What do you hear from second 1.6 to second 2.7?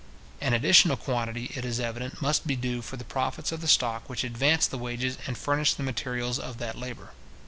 is evident, must be